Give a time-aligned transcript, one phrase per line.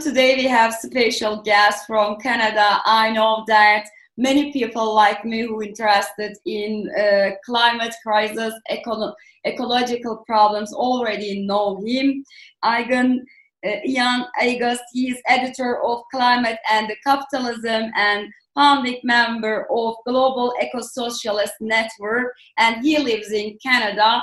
[0.00, 2.80] Today we have special guest from Canada.
[2.86, 3.84] I know that
[4.16, 11.82] many people like me who interested in uh, climate crisis, eco- ecological problems already know
[11.84, 12.24] him.
[12.64, 13.26] Ian,
[13.66, 20.54] uh, Ian Angus, he is editor of Climate and Capitalism and founding member of Global
[20.62, 24.22] Eco-Socialist Network, and he lives in Canada.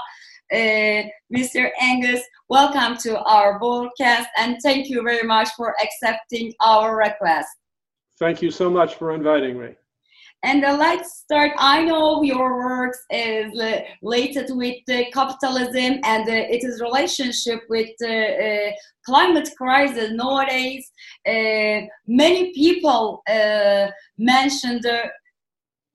[0.53, 1.03] Uh,
[1.35, 1.69] Mr.
[1.81, 7.49] Angus, welcome to our broadcast and thank you very much for accepting our request.
[8.17, 9.75] Thank you so much for inviting me.
[10.43, 11.51] And uh, let's start.
[11.57, 14.77] I know your works is uh, related with
[15.11, 18.71] capitalism and uh, it is relationship with uh, uh,
[19.05, 20.89] climate crisis nowadays.
[22.07, 23.21] many people
[24.17, 25.09] mentioned the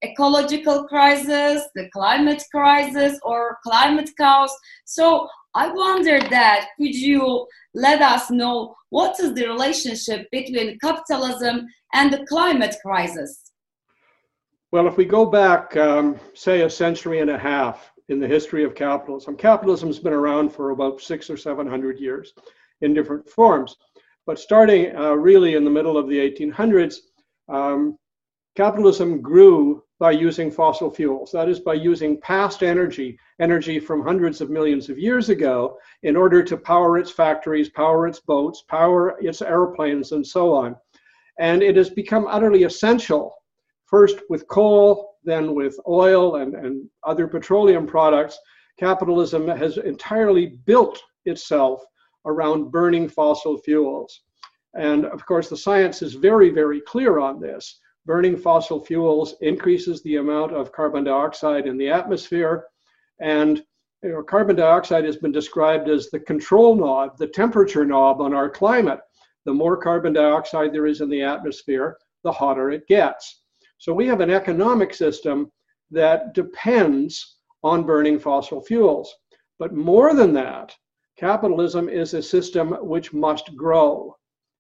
[0.03, 4.55] ecological crisis, the climate crisis, or climate chaos.
[4.85, 11.67] So I wonder that could you let us know what is the relationship between capitalism
[11.93, 13.53] and the climate crisis?
[14.73, 18.65] Well, if we go back, um, say, a century and a half in the history
[18.65, 22.33] of capitalism, capitalism has been around for about six or seven hundred years
[22.81, 23.77] in different forms.
[24.27, 26.97] But starting uh, really in the middle of the 1800s,
[27.49, 27.99] um,
[28.57, 31.31] capitalism grew by using fossil fuels.
[31.31, 36.17] That is, by using past energy, energy from hundreds of millions of years ago, in
[36.17, 40.75] order to power its factories, power its boats, power its airplanes, and so on.
[41.39, 43.33] And it has become utterly essential,
[43.87, 48.37] first with coal, then with oil and, and other petroleum products.
[48.81, 51.81] Capitalism has entirely built itself
[52.27, 54.23] around burning fossil fuels.
[54.75, 60.03] And of course, the science is very, very clear on this burning fossil fuels increases
[60.03, 62.67] the amount of carbon dioxide in the atmosphere.
[63.21, 63.63] And
[64.03, 68.35] you know, carbon dioxide has been described as the control knob, the temperature knob on
[68.35, 69.01] our climate.
[69.45, 73.43] The more carbon dioxide there is in the atmosphere, the hotter it gets.
[73.79, 75.51] So we have an economic system
[75.91, 79.15] that depends on burning fossil fuels.
[79.59, 80.75] But more than that,
[81.17, 84.17] capitalism is a system which must grow.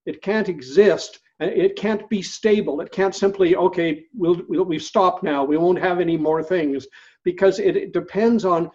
[0.07, 2.81] It can't exist Uh, it can't be stable.
[2.81, 5.45] It can't simply, okay, we'll, we'll, we've stopped now.
[5.45, 6.87] We won't have any more things
[7.25, 8.71] because it, it depends on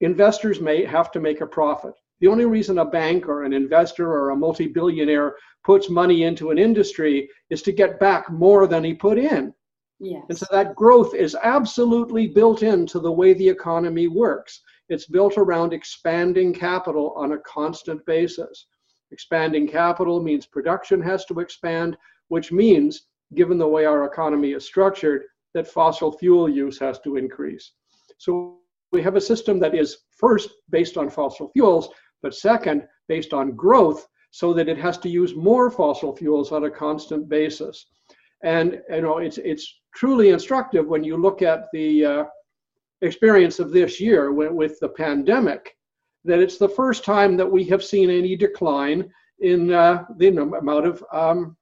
[0.00, 1.92] investors may have to make a profit.
[2.20, 6.50] The only reason a bank or an investor or a multi billionaire puts money into
[6.50, 9.52] an industry is to get back more than he put in.
[10.00, 10.22] Yes.
[10.28, 14.62] And so that growth is absolutely built into the way the economy works.
[14.88, 18.66] It's built around expanding capital on a constant basis.
[19.12, 21.96] Expanding capital means production has to expand,
[22.28, 25.24] which means, given the way our economy is structured,
[25.54, 27.72] that fossil fuel use has to increase.
[28.16, 28.58] So
[28.90, 31.90] we have a system that is first based on fossil fuels,
[32.22, 36.64] but second, based on growth, so that it has to use more fossil fuels on
[36.64, 37.86] a constant basis.
[38.42, 42.24] And you know, it's it's truly instructive when you look at the uh,
[43.02, 45.76] experience of this year with the pandemic
[46.24, 49.10] that it's the first time that we have seen any decline
[49.40, 51.56] in uh, the amount of um,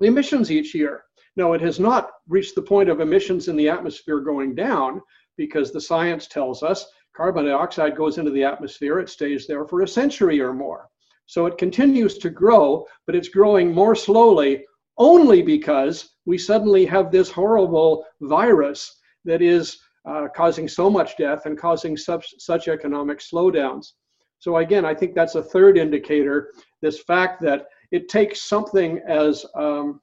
[0.00, 1.04] emissions each year.
[1.36, 5.00] No, it has not reached the point of emissions in the atmosphere going down
[5.36, 6.86] because the science tells us
[7.16, 10.88] carbon dioxide goes into the atmosphere, it stays there for a century or more.
[11.26, 14.64] So it continues to grow, but it's growing more slowly
[14.98, 21.46] only because we suddenly have this horrible virus that is uh, causing so much death
[21.46, 23.92] and causing such, such economic slowdowns.
[24.38, 29.46] So again, I think that's a third indicator, this fact that it takes something as
[29.54, 30.00] um,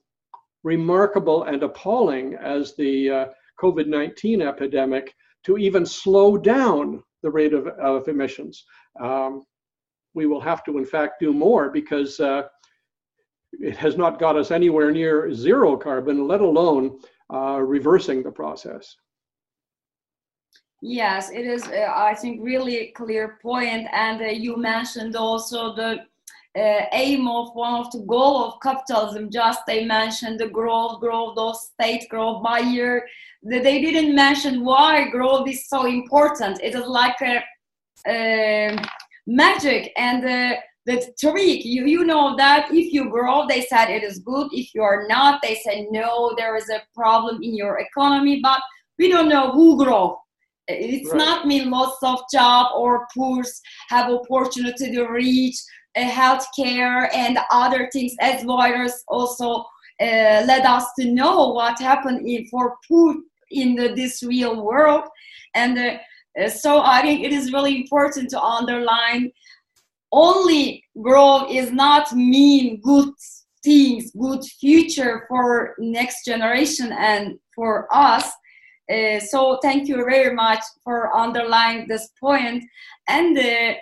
[0.63, 3.25] remarkable and appalling as the uh,
[3.61, 5.13] COVID-19 epidemic
[5.45, 8.63] to even slow down the rate of, of emissions.
[9.01, 9.43] Um,
[10.13, 12.43] we will have to, in fact, do more because uh,
[13.53, 16.99] it has not got us anywhere near zero carbon, let alone
[17.33, 18.95] uh, reversing the process.
[20.81, 21.63] Yes, it is.
[21.67, 23.87] Uh, I think really clear point.
[23.91, 26.05] and uh, you mentioned also the
[26.57, 29.29] uh, aim of one of the goal of capitalism.
[29.29, 33.05] Just they mentioned the growth, growth, those state growth by year.
[33.43, 36.61] They didn't mention why growth is so important.
[36.63, 37.43] It is like a,
[38.07, 38.77] a
[39.27, 41.65] magic and uh, the trick.
[41.65, 44.47] You you know that if you grow, they said it is good.
[44.53, 46.33] If you are not, they said no.
[46.37, 48.61] There is a problem in your economy, but
[48.97, 50.19] we don't know who grow
[50.69, 51.17] it's right.
[51.17, 53.43] not mean loss of job or poor
[53.89, 55.57] have opportunity to reach
[55.95, 59.65] uh, health care and other things as virus also
[60.01, 63.15] uh, led us to know what happened in, for poor
[63.51, 65.03] in the, this real world
[65.55, 65.97] and uh,
[66.41, 69.31] uh, so i think it is really important to underline
[70.11, 73.13] only growth is not mean good
[73.63, 78.31] things, good future for next generation and for us.
[78.89, 82.63] Uh, so thank you very much for underlying this point.
[83.07, 83.73] And uh,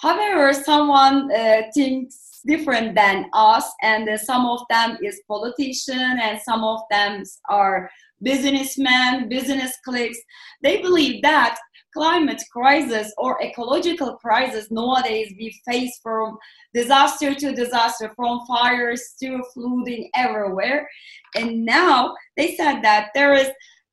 [0.00, 6.40] however, someone uh, thinks different than us, and uh, some of them is politician, and
[6.40, 7.90] some of them are
[8.22, 10.18] businessmen, business cliques.
[10.62, 11.58] They believe that
[11.92, 16.38] climate crisis or ecological crisis nowadays we face from
[16.72, 20.88] disaster to disaster from fires to flooding everywhere
[21.36, 23.50] and now they said that there is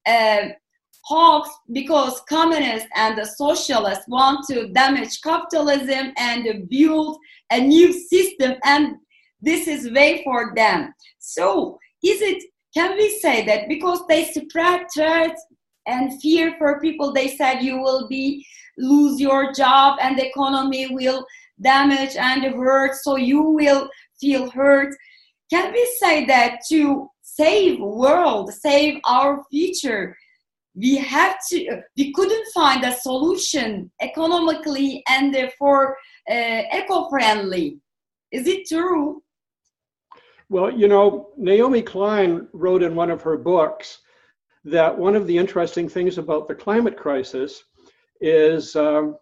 [0.10, 0.56] Um, a
[1.04, 7.18] hoax because communists and the socialists want to damage capitalism and build
[7.52, 8.96] a new system and
[9.42, 10.94] this is way for them.
[11.20, 15.44] So is it can we say that because they spread threats
[15.88, 18.46] and fear for people they said you will be
[18.78, 21.26] lose your job and the economy will
[21.62, 23.90] damage and hurt so you will
[24.20, 24.96] feel hurt?
[25.50, 30.16] Can we say that to save world save our future.
[30.76, 35.98] We have to we couldn't find a solution economically and therefore
[36.30, 37.80] uh, eco-friendly.
[38.32, 39.22] Is it true?
[40.50, 44.00] Well you know naomi klein wrote in one of her books
[44.66, 47.64] that one of the interesting things about the climate crisis
[48.22, 49.16] is um,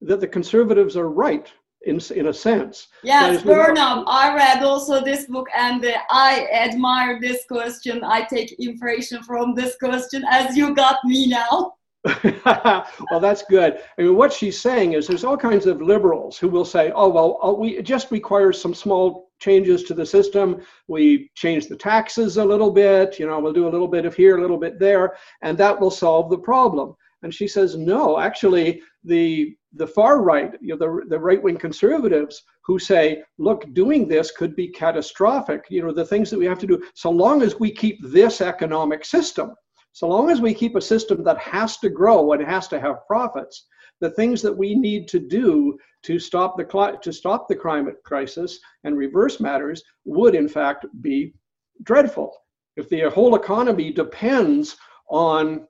[0.00, 1.52] that the conservatives are right
[1.82, 2.88] in, in a sense.
[3.02, 4.04] Yes, Burnham.
[4.06, 8.04] I read also this book and uh, I admire this question.
[8.04, 11.74] I take inspiration from this question as you got me now.
[12.44, 13.80] well, that's good.
[13.98, 17.08] I mean, what she's saying is there's all kinds of liberals who will say, oh,
[17.08, 20.62] well, oh, we, it just requires some small changes to the system.
[20.88, 24.14] We change the taxes a little bit, you know, we'll do a little bit of
[24.14, 26.94] here, a little bit there, and that will solve the problem.
[27.22, 31.56] And she says, no, actually, the the far right, you know, the, the right wing
[31.56, 35.64] conservatives who say, look, doing this could be catastrophic.
[35.70, 38.40] You know, the things that we have to do, so long as we keep this
[38.40, 39.54] economic system,
[39.92, 43.06] so long as we keep a system that has to grow and has to have
[43.06, 43.66] profits,
[44.00, 48.58] the things that we need to do to stop the to stop the climate crisis
[48.84, 51.34] and reverse matters would in fact be
[51.82, 52.34] dreadful.
[52.76, 54.76] If the whole economy depends
[55.10, 55.66] on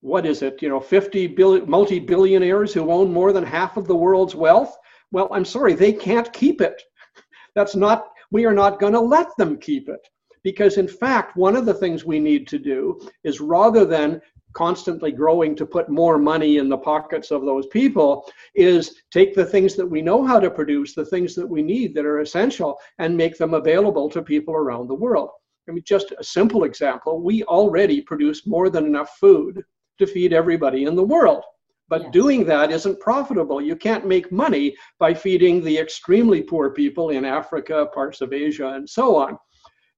[0.00, 3.96] what is it, you know, 50 billion multi-billionaires who own more than half of the
[3.96, 4.76] world's wealth,
[5.12, 6.82] well, I'm sorry, they can't keep it.
[7.54, 10.00] That's not we are not going to let them keep it.
[10.42, 15.12] Because in fact, one of the things we need to do is rather than constantly
[15.12, 19.76] growing to put more money in the pockets of those people is take the things
[19.76, 23.16] that we know how to produce, the things that we need that are essential, and
[23.16, 25.30] make them available to people around the world.
[25.68, 29.62] I mean, just a simple example we already produce more than enough food
[30.00, 31.44] to feed everybody in the world.
[31.88, 32.12] But yes.
[32.12, 33.60] doing that isn't profitable.
[33.60, 38.68] You can't make money by feeding the extremely poor people in Africa, parts of Asia,
[38.68, 39.36] and so on.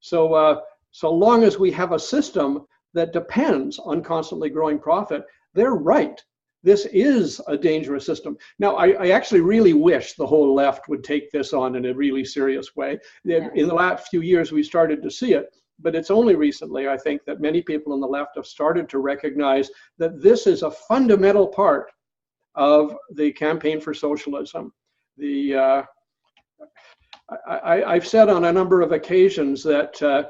[0.01, 0.61] So, uh,
[0.91, 5.23] so long as we have a system that depends on constantly growing profit,
[5.55, 6.19] they're right.
[6.63, 8.37] This is a dangerous system.
[8.59, 11.95] Now, I, I actually really wish the whole left would take this on in a
[11.95, 12.99] really serious way.
[13.25, 13.49] Yeah.
[13.55, 15.47] In the last few years, we started to see it,
[15.83, 18.99] but it's only recently, I think, that many people on the left have started to
[18.99, 21.91] recognize that this is a fundamental part
[22.55, 24.73] of the campaign for socialism.
[25.17, 25.83] The uh,
[27.47, 30.25] I, have said on a number of occasions that, uh,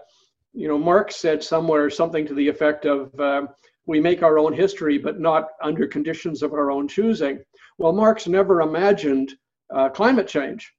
[0.53, 3.47] you know, Marx said somewhere something to the effect of, uh,
[3.87, 7.41] we make our own history, but not under conditions of our own choosing.
[7.79, 9.35] Well, Marx never imagined
[9.75, 10.73] uh, climate change,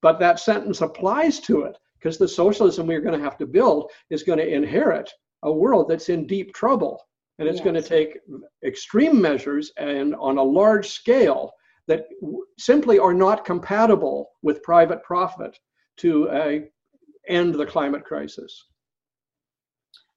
[0.00, 3.90] but that sentence applies to it because the socialism we're going to have to build
[4.10, 5.10] is going to inherit
[5.42, 7.00] a world that's in deep trouble.
[7.38, 7.64] And it's yes.
[7.64, 8.18] going to take
[8.64, 11.52] extreme measures and on a large scale
[11.86, 12.06] that
[12.58, 15.58] simply are not compatible with private profit
[15.98, 16.58] to uh,
[17.28, 18.64] end the climate crisis.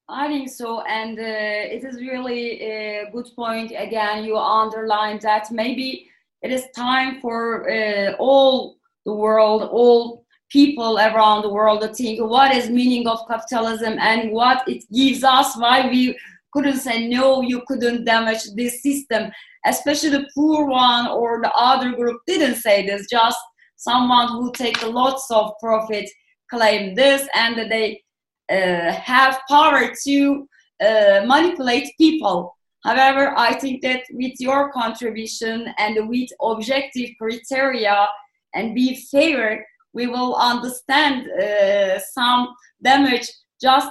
[0.10, 3.72] I think so, and uh, it is really a good point.
[3.76, 6.10] Again, you underlined that maybe
[6.42, 10.21] it is time for uh, all the world, all
[10.52, 15.24] people around the world to think what is meaning of capitalism and what it gives
[15.24, 15.58] us.
[15.58, 16.18] Why we
[16.54, 19.32] couldn't say no, you couldn't damage this system,
[19.66, 23.08] especially the poor one or the other group didn't say this.
[23.10, 23.40] Just
[23.78, 26.10] someone who take lots of profit
[26.50, 28.04] claim this, and they
[28.52, 30.48] uh, have power to
[30.82, 32.56] uh, manipulate people.
[32.84, 38.08] However, I think that with your contribution and with objective criteria
[38.54, 43.28] and be fair, we will understand uh, some damage
[43.62, 43.90] just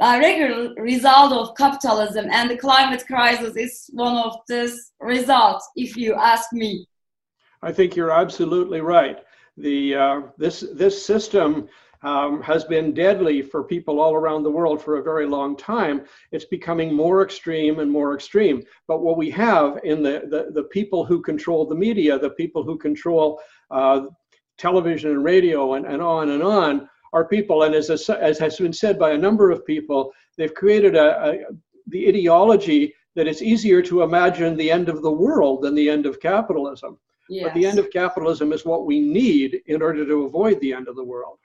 [0.00, 6.14] direct result of capitalism and the climate crisis is one of this results if you
[6.14, 6.86] ask me
[7.62, 9.18] I think you're absolutely right.
[9.56, 11.68] The uh, this this system
[12.02, 16.02] um, has been deadly for people all around the world for a very long time.
[16.30, 18.62] It's becoming more extreme and more extreme.
[18.86, 22.62] But what we have in the, the, the people who control the media, the people
[22.62, 23.40] who control
[23.72, 24.02] uh,
[24.58, 28.72] television and radio and, and on and on, are people, and as, as has been
[28.72, 31.38] said by a number of people, they've created a, a,
[31.86, 36.06] the ideology that it's easier to imagine the end of the world than the end
[36.06, 36.98] of capitalism.
[37.30, 37.44] Yes.
[37.44, 40.88] But the end of capitalism is what we need in order to avoid the end
[40.88, 41.38] of the world.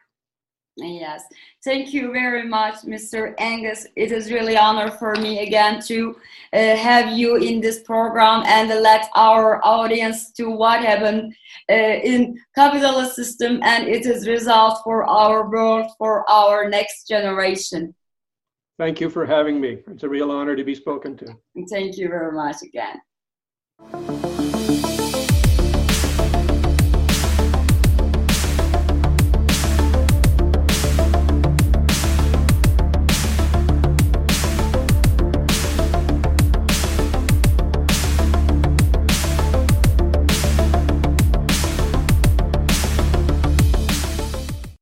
[0.76, 1.24] Yes,
[1.64, 3.36] thank you very much, Mr.
[3.38, 3.86] Angus.
[3.96, 6.16] It is really honor for me again to
[6.52, 11.36] uh, have you in this program and let our audience to what happened
[11.70, 17.94] uh, in capitalist system and it is result for our world, for our next generation.
[18.80, 19.78] Thank you for having me.
[19.92, 21.38] It's a real honor to be spoken to.
[21.70, 23.00] Thank you very much again.